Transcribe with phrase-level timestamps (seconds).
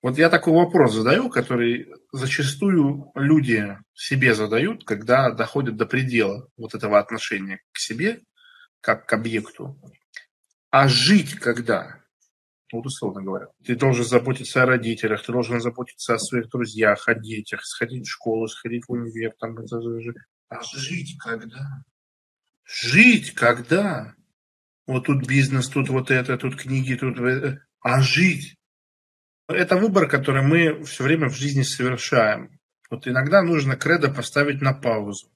[0.00, 6.74] Вот я такой вопрос задаю, который зачастую люди себе задают, когда доходят до предела вот
[6.74, 8.20] этого отношения к себе,
[8.80, 9.76] как к объекту.
[10.70, 12.04] А жить когда?
[12.72, 13.46] Вот условно говоря.
[13.64, 18.10] Ты должен заботиться о родителях, ты должен заботиться о своих друзьях, о детях, сходить в
[18.10, 19.32] школу, сходить в универ.
[19.40, 19.56] Там,
[20.48, 21.82] а жить когда?
[22.64, 24.14] Жить когда?
[24.86, 27.18] Вот тут бизнес, тут вот это, тут книги, тут...
[27.80, 28.57] А жить?
[29.48, 32.60] Это выбор, который мы все время в жизни совершаем.
[32.90, 35.30] Вот иногда нужно кредо поставить на паузу.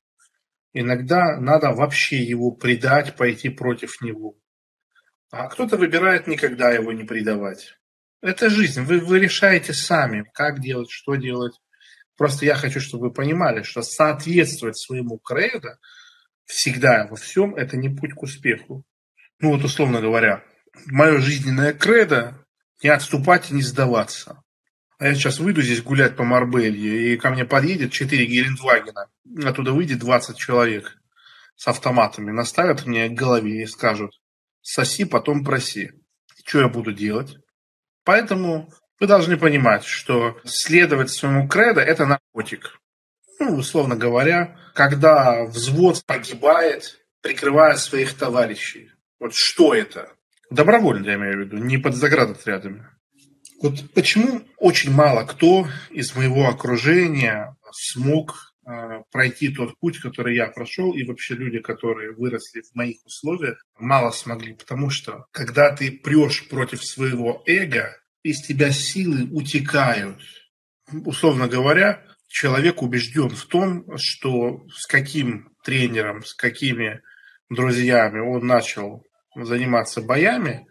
[0.74, 4.36] Иногда надо вообще его предать, пойти против него.
[5.30, 7.78] А кто-то выбирает никогда его не предавать.
[8.20, 8.82] Это жизнь.
[8.82, 11.58] Вы, вы решаете сами, как делать, что делать.
[12.16, 15.78] Просто я хочу, чтобы вы понимали, что соответствовать своему кредо
[16.44, 18.84] всегда во всем это не путь к успеху.
[19.40, 20.44] Ну вот условно говоря,
[20.86, 22.41] мое жизненное кредо
[22.82, 24.42] не отступать и не сдаваться.
[24.98, 29.08] А я сейчас выйду здесь гулять по Марбелье, и ко мне подъедет 4 Гелендвагена.
[29.44, 30.96] Оттуда выйдет 20 человек
[31.56, 34.12] с автоматами, наставят мне к голове и скажут,
[34.60, 35.92] соси, потом проси.
[36.44, 37.36] Что я буду делать?
[38.04, 42.78] Поэтому вы должны понимать, что следовать своему кредо– это наркотик.
[43.40, 48.92] Ну, условно говоря, когда взвод погибает, прикрывая своих товарищей.
[49.18, 50.12] Вот что это?
[50.52, 52.86] Добровольно, я имею в виду, не под заградотрядами.
[53.62, 60.48] Вот почему очень мало кто из моего окружения смог э, пройти тот путь, который я
[60.48, 65.90] прошел, и вообще люди, которые выросли в моих условиях, мало смогли, потому что когда ты
[65.90, 70.20] прешь против своего эго, из тебя силы утекают.
[70.92, 77.00] Условно говоря, человек убежден в том, что с каким тренером, с какими
[77.48, 79.02] друзьями он начал
[79.34, 80.66] заниматься боями,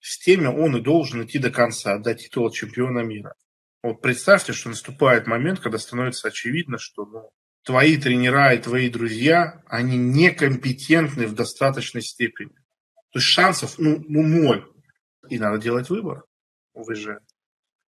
[0.00, 3.34] с теми он и должен идти до конца, до титула чемпиона мира.
[3.82, 7.30] Вот представьте, что наступает момент, когда становится очевидно, что ну,
[7.62, 12.54] твои тренера и твои друзья, они некомпетентны в достаточной степени.
[13.12, 14.66] То есть шансов ну, ну ноль.
[15.28, 16.24] И надо делать выбор.
[16.74, 17.20] Вы же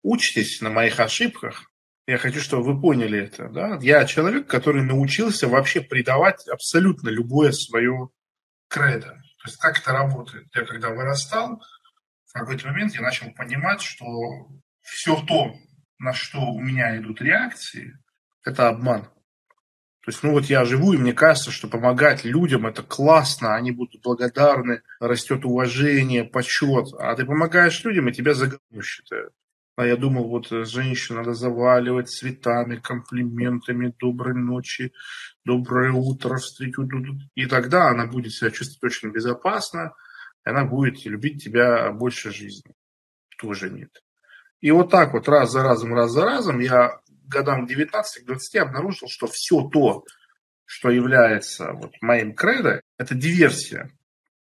[0.02, 1.70] учитесь на моих ошибках.
[2.06, 3.48] Я хочу, чтобы вы поняли это.
[3.48, 3.78] Да?
[3.82, 8.10] Я человек, который научился вообще предавать абсолютно любое свое
[8.68, 9.20] кредо.
[9.46, 10.48] То есть как это работает?
[10.56, 11.62] Я когда вырастал,
[12.24, 14.04] в какой-то момент я начал понимать, что
[14.80, 15.54] все то,
[16.00, 17.96] на что у меня идут реакции,
[18.44, 19.04] это обман.
[19.04, 23.70] То есть, ну вот я живу, и мне кажется, что помогать людям это классно, они
[23.70, 26.88] будут благодарны, растет уважение, почет.
[26.98, 29.32] А ты помогаешь людям, и тебя за считают.
[29.76, 34.94] А я думал, вот э, женщину надо заваливать цветами, комплиментами, доброй ночи,
[35.44, 36.88] доброе утро, встречу.
[37.34, 39.92] И тогда она будет себя чувствовать очень безопасно,
[40.46, 42.72] и она будет любить тебя больше жизни.
[43.38, 43.90] Тоже нет.
[44.62, 49.26] И вот так вот раз за разом, раз за разом я годам 19-20 обнаружил, что
[49.26, 50.04] все то,
[50.64, 53.90] что является вот моим кредо, это диверсия.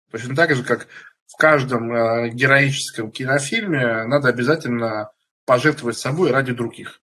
[0.10, 0.88] Точно так же, как
[1.28, 5.12] в каждом э, героическом кинофильме надо обязательно
[5.50, 7.02] пожертвовать собой ради других.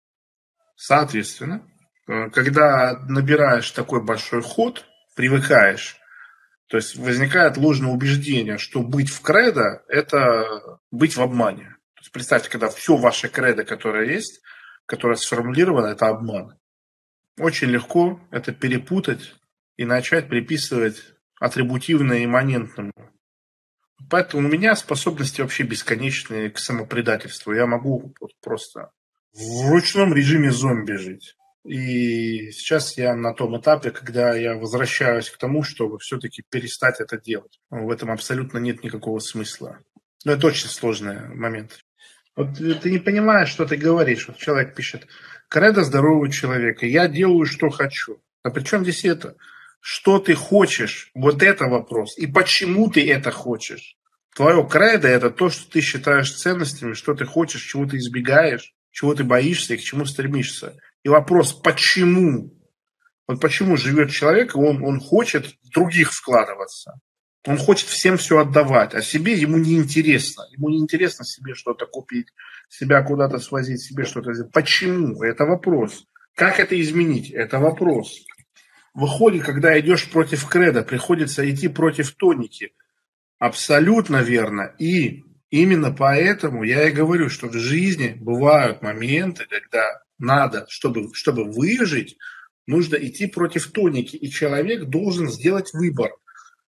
[0.76, 1.68] Соответственно,
[2.06, 4.84] э, когда набираешь такой большой ход,
[5.16, 5.96] привыкаешь,
[6.68, 11.74] то есть возникает ложное убеждение, что быть в кредо– это быть в обмане.
[11.94, 14.40] То есть представьте, когда все ваше кредо, которое есть,
[14.86, 16.56] которое сформулировано, это обман.
[17.40, 19.34] Очень легко это перепутать
[19.76, 21.02] и начать приписывать
[21.40, 22.92] атрибутивное имманентному.
[24.10, 27.52] Поэтому у меня способности вообще бесконечные к самопредательству.
[27.52, 28.90] Я могу вот просто
[29.32, 31.36] в ручном режиме зомби жить.
[31.64, 37.20] И сейчас я на том этапе, когда я возвращаюсь к тому, чтобы все-таки перестать это
[37.20, 37.58] делать.
[37.70, 39.80] В этом абсолютно нет никакого смысла.
[40.24, 41.80] Но это очень сложный момент.
[42.36, 44.28] Вот ты не понимаешь, что ты говоришь.
[44.28, 45.08] Вот человек пишет,
[45.48, 48.22] кредо здорового человека, я делаю, что хочу.
[48.42, 49.36] А при чем здесь это?
[49.80, 51.10] Что ты хочешь?
[51.14, 52.18] Вот это вопрос.
[52.18, 53.96] И почему ты это хочешь?
[54.34, 59.14] Твое кредо– это то, что ты считаешь ценностями, что ты хочешь, чего ты избегаешь, чего
[59.14, 60.76] ты боишься и к чему стремишься.
[61.04, 62.52] И вопрос, почему?
[63.26, 67.00] Вот почему живет человек, и он, он хочет в других вкладываться.
[67.46, 70.44] Он хочет всем все отдавать, а себе ему не интересно.
[70.52, 72.26] Ему не интересно себе что-то купить,
[72.68, 74.52] себя куда-то свозить, себе что-то сделать.
[74.52, 75.22] Почему?
[75.22, 76.04] Это вопрос.
[76.34, 77.30] Как это изменить?
[77.30, 78.24] Это вопрос.
[78.96, 82.72] Выходит, когда идешь против креда, приходится идти против тоники.
[83.38, 84.74] Абсолютно верно.
[84.78, 91.44] И именно поэтому я и говорю, что в жизни бывают моменты, когда надо, чтобы, чтобы
[91.44, 92.16] выжить,
[92.66, 94.16] нужно идти против тоники.
[94.16, 96.12] И человек должен сделать выбор,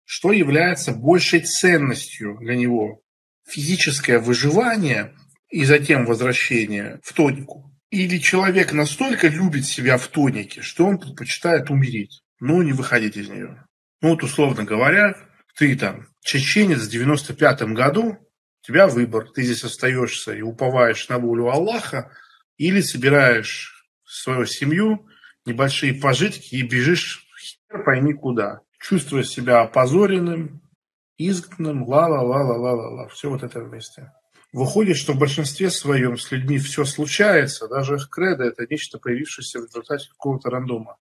[0.04, 3.04] что является большей ценностью для него.
[3.48, 5.14] Физическое выживание
[5.48, 7.72] и затем возвращение в тонику.
[7.90, 13.28] Или человек настолько любит себя в тонике, что он предпочитает умереть, но не выходить из
[13.28, 13.64] нее.
[14.00, 15.16] Ну вот, условно говоря,
[15.56, 19.30] ты там чеченец в 95-м году, у тебя выбор.
[19.30, 22.10] Ты здесь остаешься и уповаешь на волю Аллаха,
[22.56, 25.06] или собираешь свою семью,
[25.44, 30.62] небольшие пожитки и бежишь хер пойми куда, чувствуя себя опозоренным,
[31.18, 33.08] изгнанным, ла-ла-ла-ла-ла-ла-ла.
[33.08, 34.12] Все вот это вместе.
[34.56, 39.60] Выходит, что в большинстве своем с людьми все случается, даже их кредо– это нечто, появившееся
[39.60, 40.96] в результате какого-то рандома.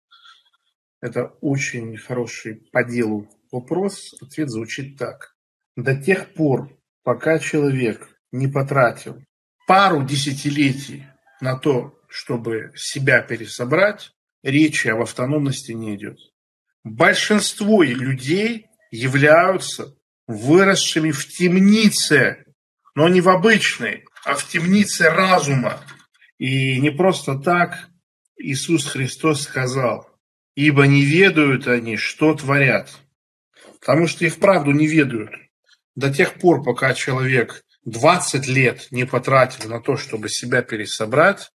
[1.00, 4.14] Это очень хороший по делу вопрос.
[4.22, 5.38] Ответ звучит так.
[5.78, 6.70] До тех пор,
[7.02, 9.24] пока человек не потратил
[9.70, 11.06] пару десятилетий
[11.40, 14.12] на то, чтобы себя пересобрать,
[14.44, 16.20] речи об автономности не идет.
[16.84, 19.96] Большинство людей являются
[20.28, 22.45] выросшими в темнице,
[22.96, 25.82] но не в обычной, а в темнице разума.
[26.38, 27.90] И не просто так
[28.38, 30.10] Иисус Христос сказал,
[30.56, 32.90] ибо не ведают они, что творят.
[33.80, 35.32] Потому что и вправду не ведают.
[35.96, 41.52] До тех пор, пока человек 20 лет не потратил на то, чтобы себя пересобрать,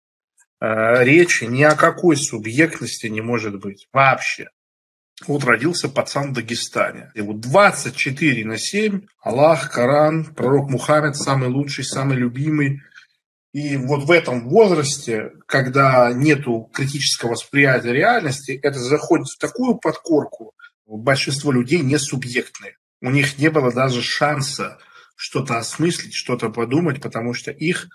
[0.61, 4.49] э, речи ни о какой субъектности не может быть вообще.
[5.27, 7.11] Вот родился пацан в Дагестане.
[7.15, 9.03] Ему 24 на 7.
[9.23, 12.81] Аллах, Коран, пророк Мухаммед самый лучший, самый любимый.
[13.53, 20.55] И вот в этом возрасте, когда нету критического восприятия реальности, это заходит в такую подкорку.
[20.87, 22.77] Большинство людей не субъектные.
[23.03, 24.79] У них не было даже шанса
[25.17, 27.89] что-то осмыслить, что-то подумать, потому что их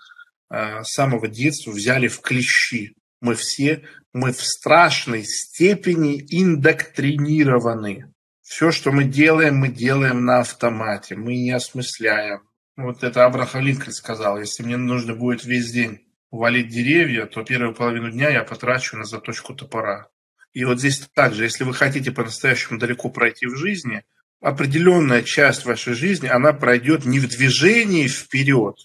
[0.50, 2.94] э, с самого детства взяли в клещи.
[3.26, 3.82] Мы все,
[4.12, 8.14] мы в страшной степени индоктринированы.
[8.40, 12.42] Все, что мы делаем, мы делаем на автомате, мы не осмысляем.
[12.76, 17.74] Вот это Абрахам Линкольн сказал, если мне нужно будет весь день валить деревья, то первую
[17.74, 20.06] половину дня я потрачу на заточку топора.
[20.52, 24.04] И вот здесь также, если вы хотите по-настоящему далеко пройти в жизни,
[24.40, 28.76] определенная часть вашей жизни, она пройдет не в движении вперед,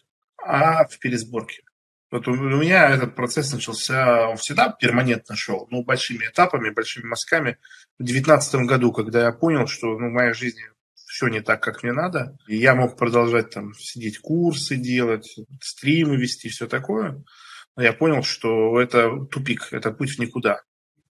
[0.44, 1.62] а в пересборке.
[2.12, 7.58] Вот у меня этот процесс начался, он всегда перманентно шел, ну, большими этапами, большими мазками.
[7.98, 10.64] В 2019 году, когда я понял, что ну, в моей жизни
[10.94, 16.18] все не так, как мне надо, и я мог продолжать там сидеть курсы делать, стримы
[16.18, 17.24] вести, все такое,
[17.78, 20.62] но я понял, что это тупик, это путь в никуда.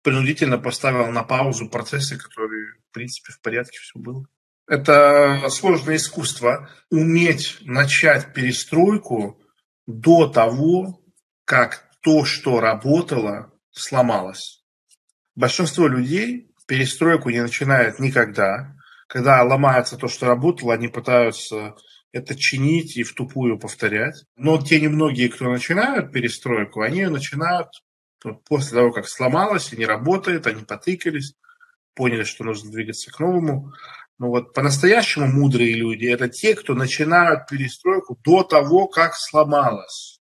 [0.02, 4.26] Принудительно поставил на паузу процессы, которые, в принципе, в порядке все было.
[4.66, 6.68] Это сложное искусство.
[6.90, 9.41] Уметь начать перестройку
[9.87, 11.00] до того,
[11.44, 14.64] как то, что работало, сломалось.
[15.34, 18.75] Большинство людей перестройку не начинают никогда.
[19.08, 21.75] Когда ломается то, что работало, они пытаются
[22.12, 24.25] это чинить и в тупую повторять.
[24.37, 27.69] Но те немногие, кто начинают перестройку, они начинают
[28.49, 31.34] после того, как сломалось и не работает, они потыкались,
[31.94, 33.73] поняли, что нужно двигаться к новому.
[34.18, 40.20] Но вот по-настоящему мудрые люди– это те, кто начинают перестройку до того, как сломалось.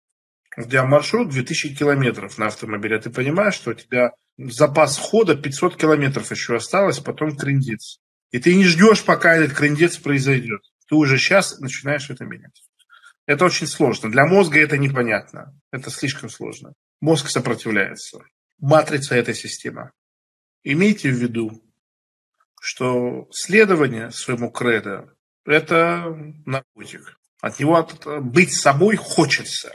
[0.55, 5.35] У тебя маршрут 2000 километров на автомобиле, а ты понимаешь, что у тебя запас хода
[5.35, 7.99] 500 километров еще осталось, потом крендец.
[8.31, 10.61] И ты не ждешь, пока этот крендец произойдет.
[10.89, 12.63] Ты уже сейчас начинаешь это менять.
[13.25, 14.09] Это очень сложно.
[14.09, 15.53] Для мозга это непонятно.
[15.71, 16.73] Это слишком сложно.
[17.01, 18.19] Мозг сопротивляется.
[18.59, 19.91] Матрица– это система.
[20.63, 21.63] Имейте в виду,
[22.67, 25.13] что следование своему кредо–
[25.45, 26.13] это
[26.45, 27.17] наркотик.
[27.39, 27.87] От него
[28.19, 29.73] быть собой хочется.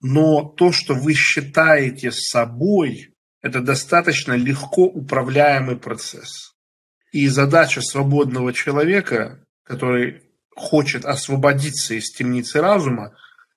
[0.00, 6.54] Но то, что вы считаете собой, это достаточно легко управляемый процесс.
[7.12, 10.22] И задача свободного человека, который
[10.54, 13.14] хочет освободиться из темницы разума,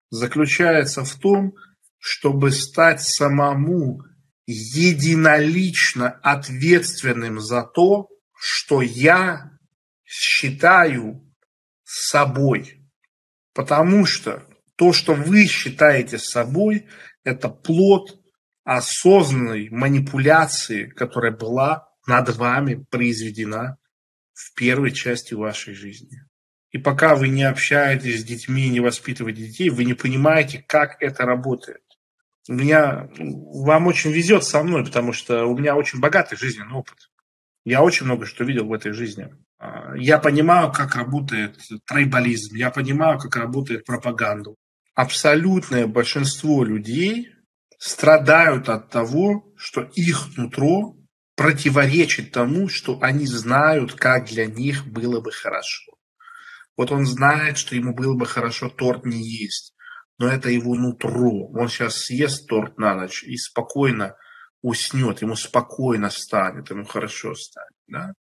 [0.10, 1.54] заключается в том,
[1.98, 4.04] чтобы стать самому
[4.46, 9.52] единолично ответственным за то, что я
[10.06, 11.22] считаю
[11.84, 12.82] собой.
[13.54, 16.88] Потому что то, что вы считаете собой,
[17.24, 18.18] это плод
[18.64, 23.78] осознанной манипуляции, которая была над вами произведена
[24.34, 26.22] в первой части вашей жизни.
[26.72, 31.26] И пока вы не общаетесь с детьми, не воспитываете детей, вы не понимаете, как это
[31.26, 31.82] работает.
[32.48, 37.10] У меня, вам очень везет со мной, потому что у меня очень богатый жизненный опыт.
[37.70, 39.30] Я очень много что видел в этой жизни.
[39.60, 44.56] А, я понимаю, как работает трейбализм, я понимаю, как работает пропаганда.
[44.96, 47.30] Абсолютное большинство людей
[47.78, 50.96] страдают от того, что их нутро
[51.36, 55.92] противоречит тому, что они знают, как для них было бы хорошо.
[56.76, 59.76] Вот он знает, что ему было бы хорошо торт не есть,
[60.18, 61.52] но это его нутро.
[61.54, 64.16] Он сейчас съест торт на ночь и спокойно
[64.62, 67.74] уснет, ему спокойно станет, ему хорошо станет.
[67.88, 68.14] Да?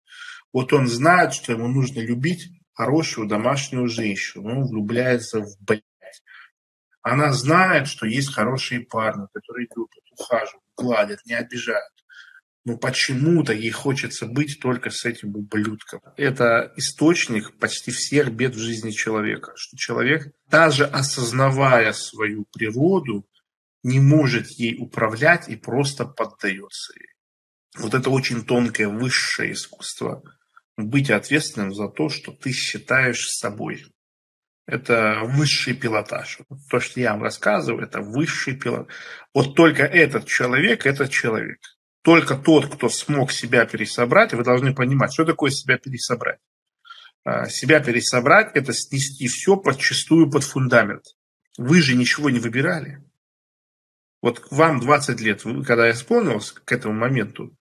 [0.53, 5.83] Вот он знает, что ему нужно любить хорошую домашнюю женщину, он влюбляется в блядь.
[7.01, 11.93] Она знает, что есть хорошие парни, которые любят, ухаживают, гладят, не обижают.
[12.65, 16.01] Но почему-то ей хочется быть только с этим ублюдком.
[16.17, 19.53] Это источник почти всех бед в жизни человека.
[19.55, 23.25] Что человек, даже осознавая свою природу,
[23.87, 27.13] не может ей управлять и просто поддается ей.
[27.77, 30.23] Вот это очень тонкое, высшее искусство.
[30.75, 33.85] Быть ответственным за то, что ты считаешь собой.
[34.65, 36.39] Это высший пилотаж.
[36.69, 38.93] То, что я вам рассказываю, это высший пилотаж.
[39.33, 41.59] Вот только этот человек– этот человек.
[42.01, 46.39] Только тот, кто смог себя пересобрать, вы должны понимать, что такое себя пересобрать.
[47.23, 51.05] А, себя пересобрать– это снести все подчастую под фундамент.
[51.57, 53.06] Вы же ничего не выбирали.
[54.27, 57.55] Вот вам 20 лет, когда я исполнился к этому моменту,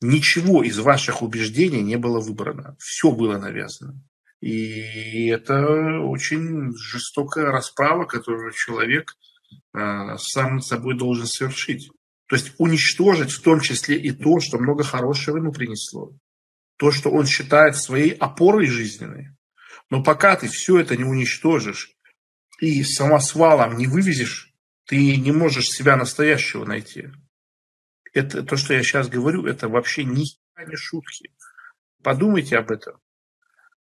[0.00, 2.76] ничего из ваших убеждений не было выбрано.
[2.78, 4.00] Все было навязано.
[4.40, 9.16] И это очень жестокая расправа, которую человек
[9.74, 11.90] э, сам над собой должен совершить.
[12.28, 16.12] То есть уничтожить в том числе и то, что много хорошего ему принесло.
[16.76, 19.30] То, что он считает своей опорой жизненной.
[19.90, 21.90] Но пока ты все это не уничтожишь
[22.60, 24.51] и самосвалом не вывезешь,
[24.92, 27.08] ты не можешь себя настоящего найти.
[28.12, 30.26] Это то, что я сейчас говорю, это вообще ни
[30.68, 31.30] не шутки.
[32.02, 33.00] Подумайте об этом.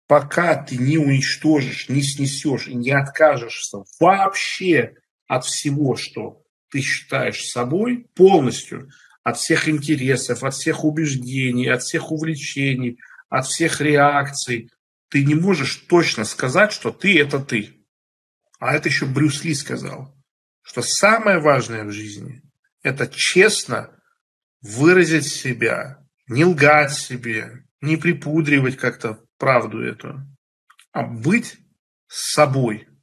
[0.06, 4.94] Пока ты не уничтожишь, не снесешь и не откажешься вообще
[5.26, 8.88] от всего, что ты считаешь собой, полностью,
[9.24, 14.70] от всех интересов, от всех убеждений, от всех увлечений, от всех реакций,
[15.08, 17.84] ты не можешь точно сказать, что ты– это ты.
[18.60, 20.13] А это еще Брюс Ли сказал
[20.64, 22.42] что самое важное в жизни–
[22.82, 23.90] это честно
[24.60, 30.20] выразить себя, не лгать себе, не припудривать как-то правду эту,
[30.90, 31.58] а быть
[32.08, 32.88] собой–